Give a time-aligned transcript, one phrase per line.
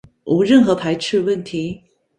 [0.25, 1.83] 无任何排斥问题